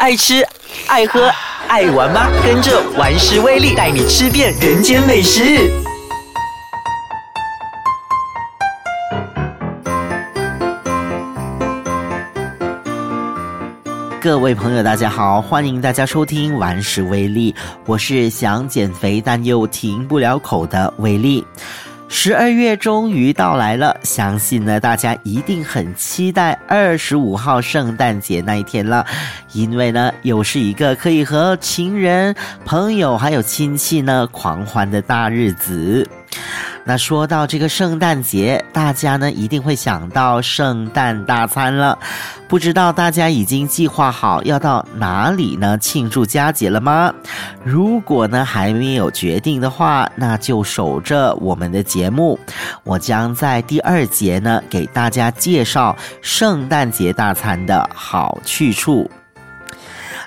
[0.00, 0.42] 爱吃、
[0.86, 1.30] 爱喝、
[1.68, 2.26] 爱玩吗？
[2.42, 5.70] 跟着玩食威力，带你吃遍人间美食。
[14.22, 17.54] 各位朋友，大家好，欢迎大家收听玩食威力，
[17.84, 21.46] 我是想减肥但又停不了口的威力。
[22.12, 29.06] 十二月终于到来了，相信呢大家一定很期待二十五号圣诞节那一天了，
[29.52, 32.34] 因为呢又是一个可以和情人、
[32.64, 36.06] 朋友还有亲戚呢狂欢的大日子。
[36.90, 41.96] 那说到这个圣诞节，大家呢一定会想到圣诞大餐了。
[42.48, 47.14] 不知道大家已经计划好要到哪里呢庆祝佳节了吗？
[47.62, 52.36] 如果呢还没有决定的话，那就守着我们的节目，
[52.82, 59.08] 我将在第二节呢给大家介绍圣诞节大餐的好去处。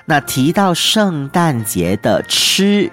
[0.06, 2.90] 那提到圣诞节的吃。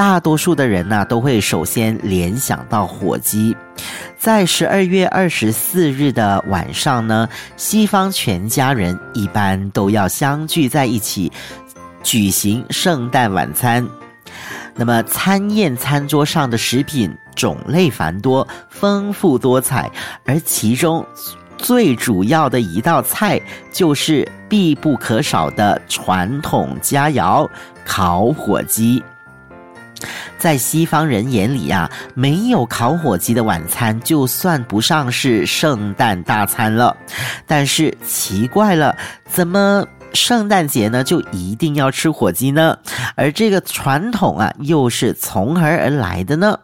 [0.00, 3.54] 大多数的人呢，都会首先联想到火鸡。
[4.16, 11.30] 在十二月二十四日的晚上呢，西方全家人一般都要相聚在一起，
[12.02, 13.86] 举行圣诞晚餐。
[14.74, 19.90] 那么，餐宴餐桌上的食品种类繁多、丰富多彩，
[20.24, 21.04] 而其中
[21.58, 23.38] 最主要的一道菜
[23.70, 27.46] 就是必不可少的传统佳肴——
[27.84, 29.02] 烤火鸡。
[30.38, 36.96] 在西方人眼里啊，没有烤火鸡的晚餐就算不上是圣诞大餐了。
[37.46, 42.76] 但是奇怪了，怎么圣诞节呢就一定要吃火鸡呢？
[43.14, 46.58] 而这个传统啊，又是从何而来的呢？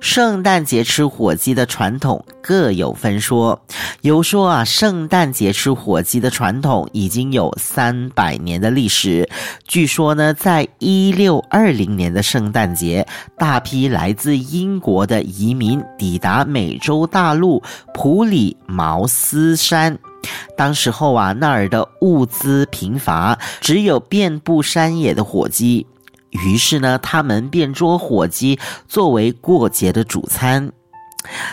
[0.00, 3.60] 圣诞节吃火鸡的传统各有分说，
[4.00, 9.28] 有说啊，圣诞节吃火鸡的传统已经有三百年的历史。
[9.66, 13.06] 据说呢，在一六二零年的圣诞节，
[13.38, 17.62] 大批来自英国的移民抵达美洲大陆
[17.94, 19.96] 普里茅斯山，
[20.56, 25.86] 当时候啊，那儿的物资贫乏，只有遍布山野的火鸡。
[26.32, 30.72] 于是呢，他们便捉火鸡作为过节的主餐。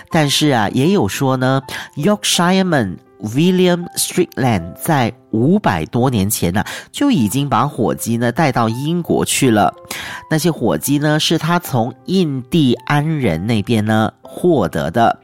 [0.10, 1.62] 但是啊，也有说呢
[1.96, 9.72] ，Yorkshireman William Strickland 在五百多年前呢，就已经把火鸡呢带到英国去了。
[10.32, 15.20] 那些火鸡呢，是他从印第安人那边呢获得的。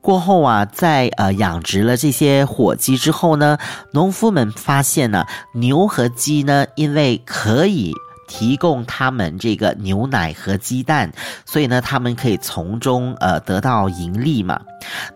[0.00, 3.58] 过后啊，在呃养殖了这些火鸡之后呢，
[3.92, 7.92] 农夫们发现呢，牛和鸡呢，因为可以。
[8.26, 11.10] 提供他们这个牛奶和鸡蛋，
[11.44, 14.60] 所以呢，他们可以从中呃得到盈利嘛。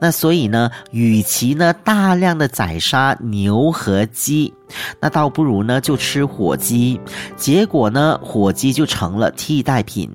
[0.01, 4.53] 那所以呢，与其呢大量的宰杀牛和鸡，
[5.01, 7.01] 那倒不如呢就吃火鸡。
[7.37, 10.11] 结果呢，火鸡就成了替代品。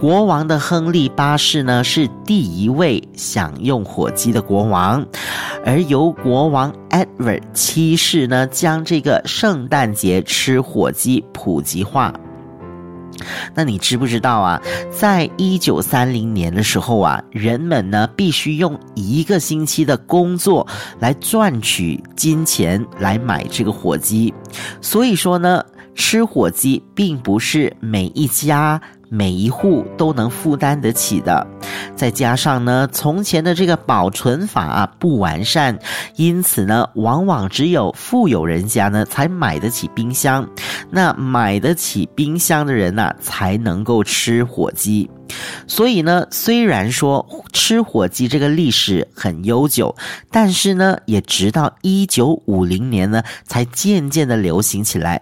[0.00, 5.04] 国王的亨利八世呢是第一位享用火鸡的国王，
[5.68, 12.10] 而由国王 Edward 七世呢将这个圣诞节吃火鸡普及化。
[13.54, 14.62] 那你知不知道啊？
[14.90, 20.66] 在一九三零年的时候啊，人们呢必须用一个星期的工作
[20.98, 24.32] 来赚取金钱来买这个火鸡，
[24.80, 25.62] 所以说呢，
[25.94, 28.80] 吃火鸡并不是每一家。
[29.10, 31.46] 每一户都能负担得起的，
[31.96, 35.78] 再加上呢，从前的这个保存法啊不完善，
[36.16, 40.48] 因此呢，往往只有富有人家呢才买得起冰箱，
[40.90, 45.08] 那买得起冰箱的人呐才能够吃火鸡。
[45.66, 49.94] 所以呢，虽然说吃火鸡这个历史很悠久，
[50.30, 55.20] 但是呢，也直到一九五零年呢才渐渐的流行起来。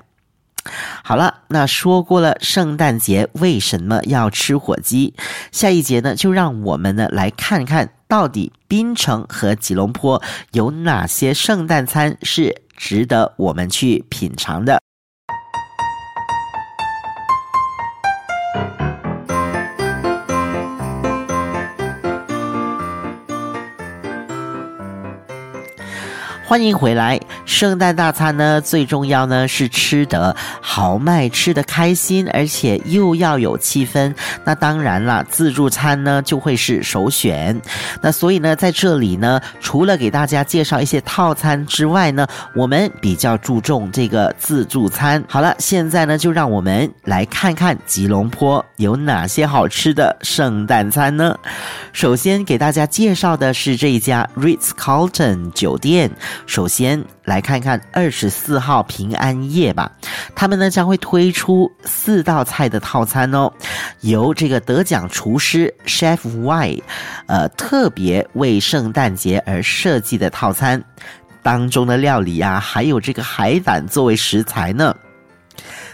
[1.02, 5.14] 好了，那说过了圣诞节为什么要吃火鸡，
[5.52, 10.22] 下一节呢就让我们呢来看看到底槟城和吉隆坡
[10.52, 14.80] 有哪些圣诞餐是值得我们去品尝的。
[26.48, 27.20] 欢迎回来。
[27.44, 34.14] 圣诞大餐呢，最重要呢是吃得豪迈，吃得开心，而且又要有气氛。
[34.44, 37.60] 那当然啦，自助餐呢就会是首选。
[38.00, 45.22] 那所以呢，在这里呢，除了给大家介绍一些套餐之外呢，我们比较注重这个自助餐。
[45.28, 51.36] 好了，现在呢，就让我们来看看吉隆坡有哪些好吃的圣诞餐呢？
[51.92, 56.08] 首先给大家介绍的是这一家 Ritz Carlton 酒店。
[56.44, 59.90] 首先来看看二十四号平安夜吧，
[60.34, 63.50] 他们呢将会推出四道菜的套餐哦，
[64.02, 66.82] 由这个得奖厨师 Chef Y，
[67.26, 70.82] 呃，特别为圣诞节而设计的套餐
[71.42, 74.94] 当中的料理啊，还有这个海胆作为食材呢。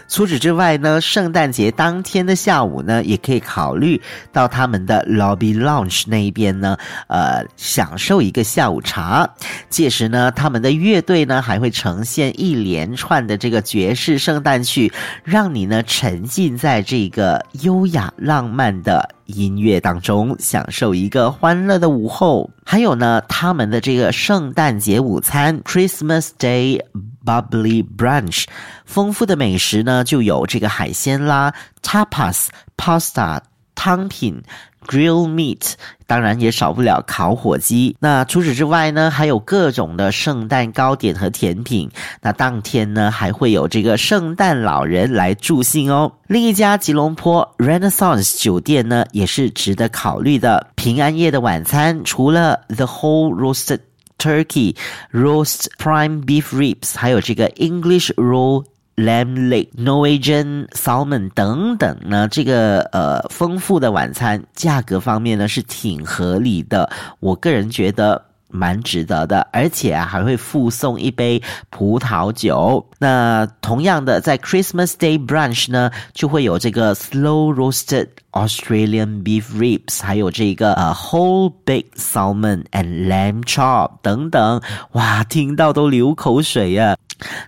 [0.07, 3.99] 除此之外呢，圣诞节当天的下午呢，也可以考虑
[4.31, 6.77] 到他们的 Lobby Lounge 那一边呢，
[7.07, 9.29] 呃，享受一个下午茶。
[9.69, 14.91] 届时呢，他们的乐队呢还会呈现一连串的这个爵士圣诞曲，
[15.23, 19.09] 让你呢沉浸在这个优雅浪漫的。
[19.27, 26.81] 音乐当中享受一个欢乐的午后，还有呢，他们的这个圣诞节午餐 Christmas Day
[27.25, 28.45] Bubbly Brunch，
[28.85, 32.47] 丰富的美食呢就有这个海鲜啦，tapas
[32.77, 33.39] pasta
[33.75, 34.41] 汤品。
[34.85, 35.75] Grill meat，
[36.05, 37.95] 当然也少不了烤火鸡。
[38.01, 41.89] 那除此之外呢，还有各种的圣诞糕点和甜品。
[42.21, 46.11] 那当天呢，还会有这个圣诞老人来助兴哦。
[46.27, 50.67] 另一家吉隆坡 Renaissance 酒店呢，也是值得考虑的。
[50.75, 53.79] 平安夜的晚餐，除了 The Whole Roasted
[54.23, 54.75] Turkey、
[55.11, 58.63] Roast Prime Beef Ribs，还有这个 English Roll。
[58.95, 66.87] Lamb leg, Norwegian salmon 等等呢，这个呃丰富的晚餐价格方面呢是挺合理的，
[67.19, 68.23] 我个人觉得
[68.53, 71.41] 蛮值得的，而且啊还会附送一杯
[71.71, 72.87] 葡萄酒。
[72.99, 83.93] 那同样的，在 Christmas Day brunch 呢，就会有这个 slow roasted Australian beef ribs，还有这个呃 whole baked salmon and lamb chop
[84.01, 84.61] 等等，
[84.91, 86.95] 哇，听到都流口水呀！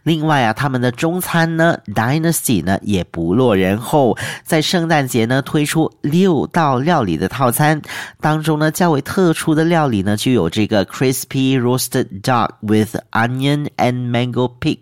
[0.04, 7.82] 另外啊，他们的中餐呢，Dynasty 呢也不落人后，在圣诞节呢推出六道料理的套餐，
[8.22, 14.80] 当中呢较为特殊的料理呢就有这个 Crispy Roasted Duck with Onion and Mango Pick，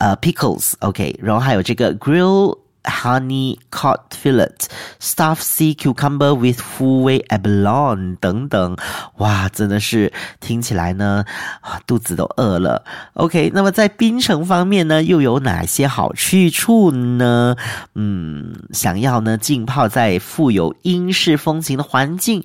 [0.00, 2.58] 呃 Pickles，OK，然后还有这个 Grill。
[2.84, 4.48] Honey cod fillet,
[5.00, 8.76] Stuff, sea cucumber with full way abalone 等等，
[9.18, 11.24] 哇，真的是听起来呢，
[11.60, 12.84] 啊肚子都饿了。
[13.14, 17.54] OK，那么在槟城方面呢，又有哪些好去处呢？
[17.94, 22.44] 嗯，想要呢浸泡在富有英式风情的环境。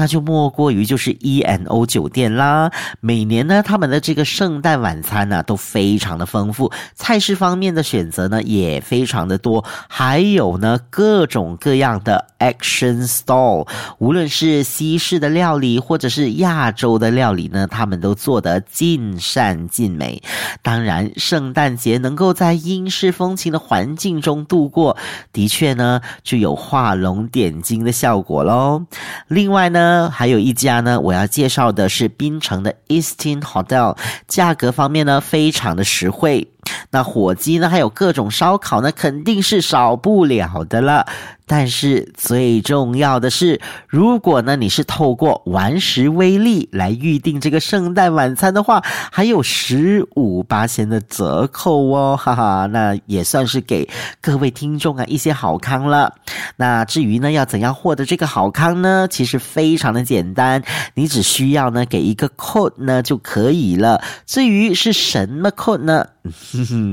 [0.00, 2.72] 那就莫过于就是 E N O 酒店啦。
[3.00, 13.68] 每年呢，他们的这个圣诞晚餐呢都非常的丰富，菜式方面的选择呢也非常的多，还有呢各种各样的 Action Stall，
[13.98, 20.22] 无论是西式的料理或者是亚洲的料理呢，他们都做得尽善尽美。
[20.62, 24.96] 当然，圣诞节能够在英式风情的环境中度过，
[25.30, 28.86] 的确呢就有画龙点睛的效果喽。
[29.28, 29.89] 另外呢。
[30.12, 33.96] 还有一家呢，我要介绍的是槟城的 Eastin Hotel，
[34.26, 36.48] 价格方面呢非常的实惠。
[36.90, 41.06] 那火鸡呢，还有各种烧烤呢，肯定是少不了的了。
[41.50, 48.80] 但是最重要的是，如果呢你是透过玩石威力来预定这个圣诞晚餐的话，
[49.10, 53.88] 还有十五八千的折扣哦，哈哈，那也算是给
[54.20, 56.14] 各位听众啊一些好康了。
[56.54, 59.08] 那至于呢要怎样获得这个好康呢？
[59.10, 60.62] 其实非常的简单，
[60.94, 64.00] 你只需要呢给一个 code 呢就可以了。
[64.24, 66.06] 至于是什么 code 呢？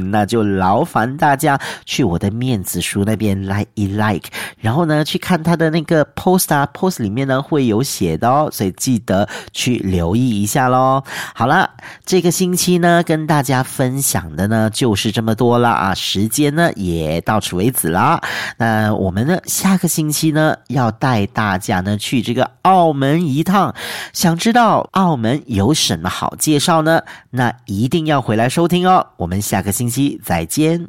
[0.10, 4.29] 那就劳烦大家去我的面子书那边来一 like，
[4.60, 11.04] 然后呢去看他的那个 post 啊，post 里面呢会有写的哦，所以记得去留意一下喽。
[11.34, 11.70] 好了，
[12.06, 18.22] 这个星期呢跟大家分享的呢就是这么多了啊，时间呢也到此为止啦。
[18.58, 23.74] 那我们呢下个星期呢要带大家呢去这个澳门一趟，
[24.13, 27.01] 想知道澳门有什么好介绍呢？
[27.30, 29.06] 那一定要回来收听哦。
[29.18, 30.86] 我们下个星期再见。